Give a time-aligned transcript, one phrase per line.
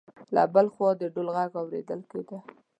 [0.35, 2.37] له بل خوا د ډول غږ اورېدل کېده.